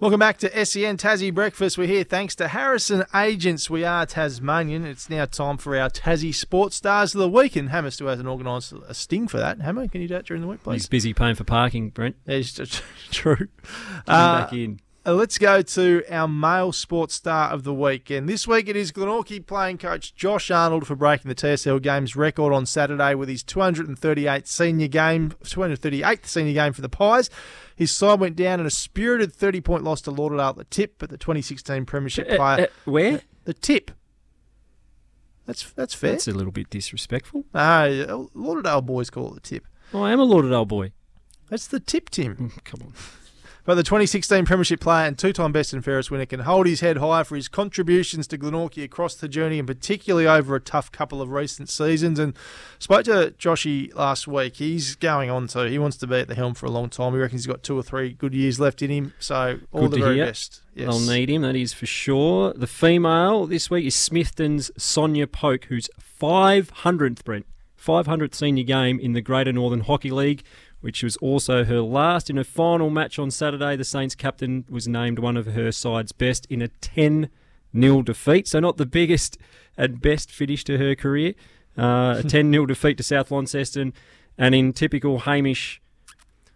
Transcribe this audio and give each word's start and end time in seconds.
Welcome 0.00 0.18
back 0.18 0.38
to 0.38 0.64
SEN 0.64 0.96
Tassie 0.96 1.32
Breakfast. 1.32 1.76
We're 1.76 1.86
here 1.86 2.04
thanks 2.04 2.34
to 2.36 2.48
Harrison 2.48 3.04
Agents. 3.14 3.68
We 3.68 3.84
are 3.84 4.06
Tasmanian. 4.06 4.86
It's 4.86 5.10
now 5.10 5.26
time 5.26 5.58
for 5.58 5.76
our 5.76 5.90
Tassie 5.90 6.34
Sports 6.34 6.76
Stars 6.76 7.14
of 7.14 7.18
the 7.18 7.28
Week, 7.28 7.54
and 7.54 7.68
Hammer 7.68 7.90
still 7.90 8.08
hasn't 8.08 8.26
organised 8.26 8.72
a 8.72 8.94
sting 8.94 9.28
for 9.28 9.36
that. 9.36 9.60
Hammer, 9.60 9.86
can 9.88 10.00
you 10.00 10.08
do 10.08 10.14
that 10.14 10.24
during 10.24 10.40
the 10.40 10.48
week, 10.48 10.62
please? 10.62 10.76
He's 10.76 10.86
busy 10.88 11.12
paying 11.12 11.34
for 11.34 11.44
parking, 11.44 11.90
Brent. 11.90 12.16
It's 12.24 12.54
true. 13.10 13.48
Uh, 14.06 14.44
back 14.44 14.54
in. 14.54 14.80
Uh, 15.06 15.14
let's 15.14 15.38
go 15.38 15.62
to 15.62 16.02
our 16.10 16.28
male 16.28 16.72
sports 16.72 17.14
star 17.14 17.50
of 17.50 17.62
the 17.62 17.72
week. 17.72 18.10
And 18.10 18.28
this 18.28 18.46
week 18.46 18.68
it 18.68 18.76
is 18.76 18.92
Glenorchy 18.92 19.44
playing 19.44 19.78
coach 19.78 20.14
Josh 20.14 20.50
Arnold 20.50 20.86
for 20.86 20.94
breaking 20.94 21.30
the 21.30 21.34
TSL 21.34 21.80
Games 21.80 22.16
record 22.16 22.52
on 22.52 22.66
Saturday 22.66 23.14
with 23.14 23.30
his 23.30 23.42
238th 23.42 24.46
senior 24.46 24.88
game, 24.88 25.30
238th 25.42 26.26
senior 26.26 26.52
game 26.52 26.74
for 26.74 26.82
the 26.82 26.90
Pies. 26.90 27.30
His 27.74 27.90
side 27.90 28.20
went 28.20 28.36
down 28.36 28.60
in 28.60 28.66
a 28.66 28.70
spirited 28.70 29.32
30 29.32 29.62
point 29.62 29.84
loss 29.84 30.02
to 30.02 30.10
Lauderdale 30.10 30.50
at 30.50 30.56
the 30.56 30.64
tip, 30.64 30.96
but 30.98 31.08
the 31.08 31.16
2016 31.16 31.86
Premiership 31.86 32.28
Uh, 32.30 32.36
player. 32.36 32.64
uh, 32.64 32.90
where? 32.90 33.22
the 33.44 33.54
tip. 33.54 33.90
That's 35.46 35.72
that's 35.72 35.94
fair. 35.94 36.12
That's 36.12 36.28
a 36.28 36.32
little 36.32 36.52
bit 36.52 36.68
disrespectful. 36.68 37.46
No, 37.54 38.28
Lauderdale 38.34 38.82
boys 38.82 39.08
call 39.08 39.28
it 39.32 39.34
the 39.34 39.40
tip. 39.40 39.66
Oh, 39.94 40.02
I 40.02 40.12
am 40.12 40.20
a 40.20 40.24
Lauderdale 40.24 40.66
boy. 40.66 40.92
That's 41.48 41.66
the 41.66 41.80
tip, 41.80 42.10
Tim. 42.10 42.36
Mm, 42.36 42.64
Come 42.64 42.82
on. 42.82 42.92
But 43.64 43.74
the 43.74 43.82
2016 43.82 44.46
Premiership 44.46 44.80
player 44.80 45.06
and 45.06 45.18
two-time 45.18 45.52
best 45.52 45.72
and 45.72 45.84
fairest 45.84 46.10
winner 46.10 46.26
can 46.26 46.40
hold 46.40 46.66
his 46.66 46.80
head 46.80 46.96
high 46.96 47.22
for 47.22 47.36
his 47.36 47.48
contributions 47.48 48.26
to 48.28 48.38
Glenorchy 48.38 48.82
across 48.82 49.14
the 49.14 49.28
journey, 49.28 49.58
and 49.58 49.68
particularly 49.68 50.26
over 50.26 50.54
a 50.56 50.60
tough 50.60 50.90
couple 50.90 51.20
of 51.20 51.30
recent 51.30 51.68
seasons. 51.68 52.18
And 52.18 52.34
spoke 52.78 53.04
to 53.04 53.34
Joshy 53.38 53.94
last 53.94 54.26
week. 54.26 54.56
He's 54.56 54.94
going 54.96 55.30
on 55.30 55.46
to. 55.48 55.68
He 55.68 55.78
wants 55.78 55.96
to 55.98 56.06
be 56.06 56.16
at 56.16 56.28
the 56.28 56.34
helm 56.34 56.54
for 56.54 56.66
a 56.66 56.70
long 56.70 56.88
time. 56.88 57.12
He 57.12 57.18
reckons 57.18 57.42
he's 57.42 57.46
got 57.46 57.62
two 57.62 57.76
or 57.78 57.82
three 57.82 58.12
good 58.14 58.34
years 58.34 58.58
left 58.58 58.82
in 58.82 58.90
him. 58.90 59.12
So 59.18 59.58
all 59.72 59.82
Good 59.82 59.92
the 59.92 59.98
very 60.04 60.16
hear. 60.16 60.26
best. 60.26 60.62
Yes. 60.74 60.88
They'll 60.88 61.14
need 61.14 61.28
him, 61.28 61.42
that 61.42 61.56
is 61.56 61.72
for 61.72 61.86
sure. 61.86 62.52
The 62.54 62.66
female 62.66 63.46
this 63.46 63.70
week 63.70 63.84
is 63.86 63.94
Smithton's 63.94 64.70
Sonia 64.76 65.26
Polk, 65.26 65.64
who's 65.64 65.88
500th, 66.20 67.24
Brent, 67.24 67.46
500th 67.78 68.34
senior 68.34 68.64
game 68.64 68.98
in 69.00 69.12
the 69.12 69.20
Greater 69.20 69.52
Northern 69.52 69.80
Hockey 69.80 70.10
League, 70.10 70.42
which 70.80 71.02
was 71.02 71.16
also 71.18 71.64
her 71.64 71.80
last. 71.80 72.30
In 72.30 72.36
her 72.36 72.44
final 72.44 72.90
match 72.90 73.18
on 73.18 73.30
Saturday, 73.30 73.76
the 73.76 73.84
Saints 73.84 74.14
captain 74.14 74.64
was 74.68 74.88
named 74.88 75.18
one 75.18 75.36
of 75.36 75.46
her 75.46 75.72
side's 75.72 76.12
best 76.12 76.46
in 76.50 76.62
a 76.62 76.68
10 76.68 77.28
0 77.78 78.02
defeat. 78.02 78.48
So, 78.48 78.60
not 78.60 78.76
the 78.76 78.86
biggest 78.86 79.38
and 79.76 80.00
best 80.00 80.30
finish 80.30 80.64
to 80.64 80.78
her 80.78 80.94
career. 80.94 81.34
Uh, 81.78 82.16
a 82.18 82.22
10 82.28 82.52
0 82.52 82.66
defeat 82.66 82.96
to 82.96 83.02
South 83.02 83.30
Launceston. 83.30 83.92
And 84.38 84.54
in 84.54 84.72
typical 84.72 85.20
Hamish 85.20 85.82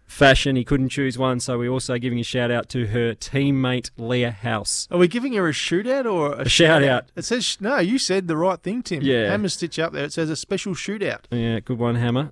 fashion, 0.07 0.55
he 0.55 0.63
couldn't 0.63 0.89
choose 0.89 1.17
one. 1.17 1.39
So, 1.39 1.57
we're 1.59 1.69
also 1.69 1.97
giving 1.97 2.19
a 2.19 2.23
shout 2.23 2.49
out 2.51 2.67
to 2.69 2.87
her 2.87 3.13
teammate, 3.13 3.91
Leah 3.97 4.31
House. 4.31 4.87
Are 4.89 4.97
we 4.97 5.07
giving 5.07 5.33
her 5.33 5.47
a 5.47 5.51
shootout 5.51 6.11
or 6.11 6.33
a, 6.33 6.41
A 6.41 6.49
shout 6.49 6.83
out. 6.83 7.11
It 7.15 7.25
says 7.25 7.57
no. 7.59 7.77
You 7.77 7.99
said 7.99 8.27
the 8.27 8.37
right 8.37 8.59
thing, 8.59 8.81
Tim. 8.81 9.03
Yeah. 9.03 9.29
Hammer 9.29 9.49
stitch 9.49 9.77
up 9.77 9.93
there. 9.93 10.05
It 10.05 10.13
says 10.13 10.29
a 10.29 10.35
special 10.35 10.73
shootout. 10.73 11.25
Yeah, 11.31 11.59
good 11.59 11.77
one, 11.77 11.95
Hammer. 11.95 12.31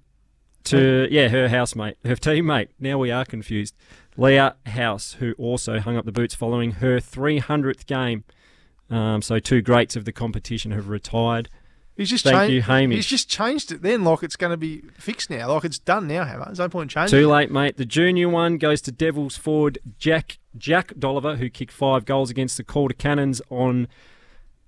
To 0.65 1.07
yeah, 1.11 1.27
her 1.27 1.49
housemate, 1.49 1.97
her 2.05 2.15
teammate. 2.15 2.69
Now 2.79 2.97
we 2.97 3.11
are 3.11 3.25
confused. 3.25 3.75
Leah 4.15 4.55
House, 4.65 5.13
who 5.13 5.33
also 5.37 5.79
hung 5.79 5.97
up 5.97 6.05
the 6.05 6.11
boots 6.11 6.35
following 6.35 6.73
her 6.73 6.99
300th 6.99 7.85
game. 7.85 8.23
Um, 8.89 9.21
so 9.21 9.39
two 9.39 9.61
greats 9.61 9.95
of 9.95 10.05
the 10.05 10.11
competition 10.11 10.71
have 10.71 10.87
retired. 10.87 11.49
He's 11.95 12.09
just 12.09 12.23
Thank 12.23 12.37
changed. 12.37 12.53
you, 12.53 12.61
Hamish. 12.63 12.95
He's 12.95 13.05
just 13.05 13.29
changed 13.29 13.71
it 13.71 13.81
then, 13.81 14.03
like 14.03 14.23
it's 14.23 14.35
going 14.35 14.51
to 14.51 14.57
be 14.57 14.81
fixed 14.97 15.29
now. 15.29 15.53
Like 15.53 15.63
it's 15.63 15.77
done 15.79 16.07
now, 16.07 16.25
Hammer. 16.25 16.45
There's 16.45 16.59
no 16.59 16.69
point 16.69 16.85
in 16.85 16.89
changing. 16.89 17.19
Too 17.19 17.27
late, 17.27 17.51
mate. 17.51 17.77
The 17.77 17.85
junior 17.85 18.29
one 18.29 18.57
goes 18.57 18.81
to 18.81 18.91
Devils 18.91 19.37
forward 19.37 19.77
Jack 19.99 20.39
Jack 20.57 20.93
Dolliver, 20.97 21.37
who 21.37 21.49
kicked 21.49 21.71
five 21.71 22.05
goals 22.05 22.31
against 22.31 22.57
the 22.57 22.63
Calder 22.63 22.95
Cannons 22.95 23.41
on 23.49 23.87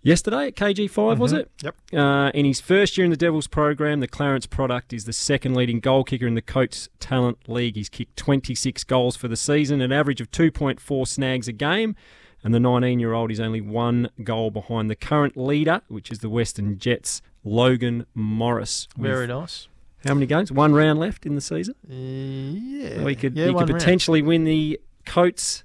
yesterday 0.06 0.48
at 0.48 0.56
KG5, 0.56 1.20
was 1.20 1.34
Mhm. 1.34 1.40
it? 1.40 1.52
Yep. 1.64 1.76
Uh, 1.94 2.32
in 2.34 2.46
his 2.46 2.62
first 2.62 2.98
year 2.98 3.04
in 3.04 3.12
the 3.12 3.18
Devils 3.18 3.48
program, 3.48 4.00
the 4.00 4.08
Clarence 4.08 4.46
product 4.46 4.94
is 4.94 5.04
the 5.04 5.12
second 5.12 5.56
leading 5.56 5.82
goal 5.82 6.06
kicker 6.06 6.26
in 6.28 6.36
the 6.36 6.42
Coates 6.42 6.88
Talent 7.02 7.38
League. 7.50 7.76
He's 7.76 7.90
kicked 7.90 8.16
26 8.16 8.84
goals 8.86 9.18
for 9.18 9.28
the 9.28 9.36
season, 9.36 9.82
an 9.82 9.92
average 9.92 10.22
of 10.22 10.32
2.4 10.32 11.06
snags 11.06 11.48
a 11.50 11.52
game. 11.52 11.96
And 12.44 12.54
the 12.54 12.60
19 12.60 13.00
year 13.00 13.12
old 13.14 13.32
is 13.32 13.40
only 13.40 13.60
one 13.60 14.10
goal 14.24 14.52
behind 14.52 14.90
the 14.90 14.96
current 14.96 15.36
leader, 15.36 15.82
which 15.88 16.12
is 16.12 16.20
the 16.20 16.30
Western 16.30 16.78
Jets, 16.78 17.22
Logan 17.44 18.06
Morris. 18.14 18.88
Very 18.98 19.26
nice. 19.28 19.68
How 20.06 20.14
many 20.14 20.28
games? 20.28 20.52
One 20.52 20.72
round 20.74 21.00
left 21.00 21.26
in 21.26 21.34
the 21.34 21.42
season. 21.42 21.74
Uh, 21.90 21.94
yeah. 21.94 23.04
we 23.04 23.16
could, 23.16 23.36
yeah, 23.36 23.46
he 23.48 23.52
one 23.52 23.66
could 23.66 23.72
round. 23.74 23.80
potentially 23.82 24.22
win 24.22 24.44
the 24.44 24.80
Coates 25.08 25.64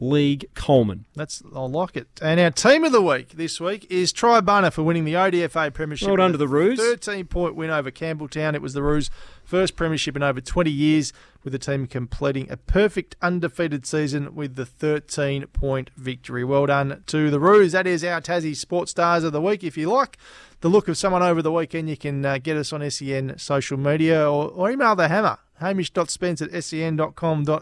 League 0.00 0.46
Coleman. 0.54 1.04
That's 1.14 1.42
I 1.54 1.60
like 1.60 1.94
it. 1.94 2.08
And 2.22 2.40
our 2.40 2.50
team 2.50 2.84
of 2.84 2.92
the 2.92 3.02
week 3.02 3.30
this 3.30 3.60
week 3.60 3.86
is 3.90 4.12
Triabunna 4.12 4.72
for 4.72 4.82
winning 4.82 5.04
the 5.04 5.12
ODFA 5.12 5.72
Premiership. 5.74 6.08
Well 6.08 6.16
done 6.16 6.32
to 6.32 6.38
the 6.38 6.48
Roos. 6.48 6.78
13 6.78 7.26
point 7.26 7.54
win 7.54 7.68
over 7.68 7.90
Campbelltown. 7.90 8.54
It 8.54 8.62
was 8.62 8.72
the 8.72 8.82
Roos' 8.82 9.10
first 9.44 9.76
Premiership 9.76 10.16
in 10.16 10.22
over 10.22 10.40
20 10.40 10.70
years, 10.70 11.12
with 11.44 11.52
the 11.52 11.58
team 11.58 11.86
completing 11.86 12.50
a 12.50 12.56
perfect 12.56 13.14
undefeated 13.20 13.84
season 13.84 14.34
with 14.34 14.56
the 14.56 14.64
13 14.64 15.46
point 15.48 15.90
victory. 15.96 16.44
Well 16.44 16.66
done 16.66 17.02
to 17.06 17.30
the 17.30 17.40
Roos. 17.40 17.72
That 17.72 17.86
is 17.86 18.02
our 18.02 18.22
Tassie 18.22 18.56
Sports 18.56 18.92
Stars 18.92 19.22
of 19.22 19.32
the 19.32 19.40
week. 19.42 19.62
If 19.62 19.76
you 19.76 19.90
like 19.90 20.16
the 20.60 20.68
look 20.68 20.88
of 20.88 20.96
someone 20.96 21.22
over 21.22 21.42
the 21.42 21.52
weekend, 21.52 21.90
you 21.90 21.96
can 21.98 22.24
uh, 22.24 22.38
get 22.38 22.56
us 22.56 22.72
on 22.72 22.88
SEN 22.90 23.38
social 23.38 23.76
media 23.76 24.30
or, 24.30 24.48
or 24.48 24.70
email 24.70 24.96
the 24.96 25.08
hammer. 25.08 25.38
Hamish.spence 25.60 26.42
at 26.42 26.64
sen.com.au. 26.64 27.60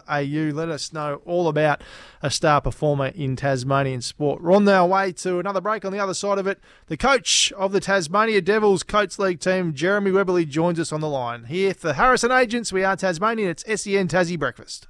Let 0.53 0.69
us 0.69 0.93
know 0.93 1.21
all 1.25 1.47
about 1.47 1.81
a 2.21 2.31
star 2.31 2.61
performer 2.61 3.07
in 3.07 3.35
Tasmanian 3.35 4.01
sport. 4.01 4.41
We're 4.41 4.55
on 4.55 4.67
our 4.67 4.87
way 4.87 5.11
to 5.13 5.39
another 5.39 5.61
break 5.61 5.85
on 5.85 5.91
the 5.91 5.99
other 5.99 6.13
side 6.13 6.37
of 6.37 6.47
it. 6.47 6.59
The 6.87 6.97
coach 6.97 7.51
of 7.53 7.71
the 7.71 7.79
Tasmania 7.79 8.41
Devils 8.41 8.83
Coates 8.83 9.19
League 9.19 9.39
team, 9.39 9.73
Jeremy 9.73 10.11
Webberley, 10.11 10.47
joins 10.47 10.79
us 10.79 10.91
on 10.91 11.01
the 11.01 11.09
line. 11.09 11.45
Here 11.45 11.73
for 11.73 11.93
Harrison 11.93 12.31
Agents, 12.31 12.73
we 12.73 12.83
are 12.83 12.95
Tasmanian. 12.95 13.49
It's 13.49 13.63
SEN 13.63 14.07
Tassie 14.07 14.39
Breakfast. 14.39 14.87